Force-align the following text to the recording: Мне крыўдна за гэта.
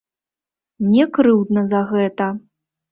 Мне 0.85 1.03
крыўдна 1.19 1.67
за 1.77 1.87
гэта. 1.95 2.35